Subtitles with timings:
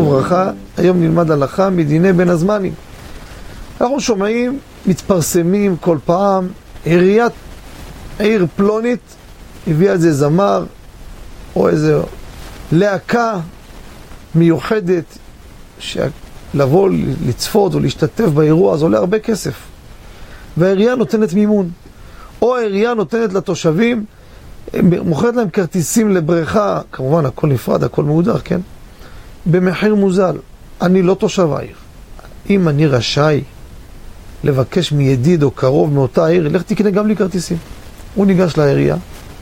[0.00, 2.72] לברכה, היום נלמד הלכה מדיני בין הזמנים.
[3.80, 6.48] אנחנו שומעים, מתפרסמים כל פעם,
[6.84, 7.32] עיריית
[8.18, 9.00] עיר פלונית
[9.66, 10.64] הביאה איזה זמר
[11.56, 12.00] או איזה
[12.72, 13.38] להקה
[14.34, 15.18] מיוחדת
[15.78, 16.90] שלבוא
[17.26, 19.54] לצפות או להשתתף באירוע הזה עולה הרבה כסף
[20.56, 21.70] והעירייה נותנת מימון
[22.42, 24.04] או העירייה נותנת לתושבים
[24.82, 28.60] מוכרת להם כרטיסים לבריכה, כמובן הכל נפרד, הכל מהודר, כן?
[29.46, 30.36] במחיר מוזל.
[30.82, 31.74] אני לא תושב העיר.
[32.50, 33.42] אם אני רשאי
[34.44, 37.56] לבקש מידיד או קרוב מאותה עיר, לך תקנה גם לי כרטיסים.
[38.14, 38.96] הוא ניגש לעירייה,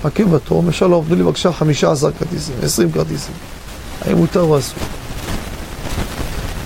[0.00, 3.34] מחכה בתור, אומר שלום, תנו לי בבקשה 15 כרטיסים, 20 כרטיסים.
[4.04, 4.78] האם מותר או אסור?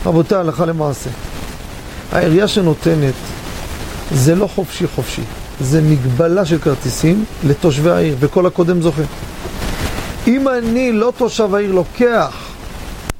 [0.07, 1.11] רבותיי, הלכה למעשה.
[2.13, 3.15] העירייה שנותנת
[4.13, 5.23] זה לא חופשי חופשי.
[5.61, 9.03] זה מגבלה של כרטיסים לתושבי העיר, וכל הקודם זוכה.
[10.27, 12.50] אם אני לא תושב העיר לוקח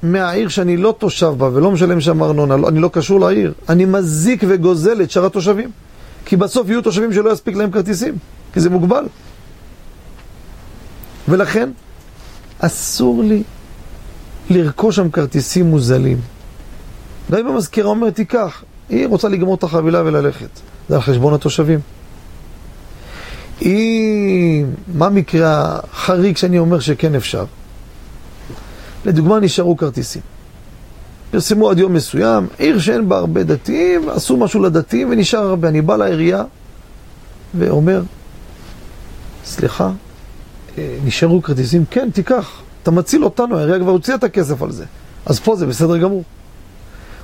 [0.03, 3.85] מהעיר שאני לא תושב בה ולא משלם שם ארנונה, לא, אני לא קשור לעיר, אני
[3.85, 5.71] מזיק וגוזל את שאר התושבים.
[6.25, 8.15] כי בסוף יהיו תושבים שלא יספיק להם כרטיסים,
[8.53, 9.05] כי זה מוגבל.
[11.29, 11.69] ולכן,
[12.59, 13.43] אסור לי
[14.49, 16.17] לרכוש שם כרטיסים מוזלים.
[17.31, 20.49] גם אם המזכירה אומרת, תיקח, היא רוצה לגמור את החבילה וללכת.
[20.89, 21.79] זה על חשבון התושבים.
[23.59, 24.65] היא...
[24.93, 27.45] מה מקרה החריג שאני אומר שכן אפשר?
[29.05, 30.21] לדוגמה, נשארו כרטיסים.
[31.31, 35.67] פרסמו עד יום מסוים, עיר שאין בה הרבה דתיים, עשו משהו לדתיים ונשאר הרבה.
[35.67, 36.43] אני בא לעירייה
[37.57, 38.01] ואומר,
[39.45, 39.91] סליחה,
[40.77, 41.85] אה, נשארו כרטיסים?
[41.91, 44.85] כן, תיקח, אתה מציל אותנו, העירייה כבר הוציאה את הכסף על זה.
[45.25, 46.23] אז פה זה בסדר גמור.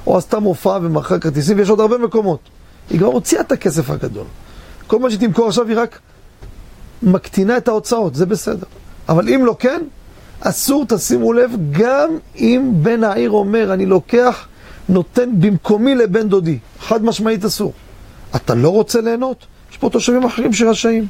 [0.08, 2.39] או עשתה מופע ומכרה כרטיסים, ויש עוד הרבה מקומות.
[2.89, 4.25] היא כבר הוציאה את הכסף הגדול.
[4.88, 6.00] כל מה שתמכור עכשיו היא רק
[7.03, 8.66] מקטינה את ההוצאות, זה בסדר.
[9.09, 9.81] אבל אם לא כן,
[10.42, 14.48] אסור, תשימו לב, גם אם בן העיר אומר, אני לוקח,
[14.90, 16.58] נותן במקומי לבן דודי.
[16.80, 17.74] חד משמעית אסור.
[18.36, 19.46] אתה לא רוצה ליהנות?
[19.72, 21.08] יש פה תושבים אחרים שרשאים.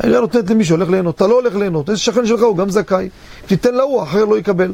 [0.00, 3.08] העירייה נותנת למי שהולך ליהנות, אתה לא הולך ליהנות, איזה שכן שלך הוא גם זכאי.
[3.46, 4.72] תיתן להוא, אחר לא יקבל.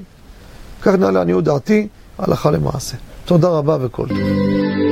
[0.82, 1.88] כך נעלה לעניות דעתי,
[2.18, 2.96] הלכה למעשה.
[3.24, 4.83] תודה רבה וכל טוב.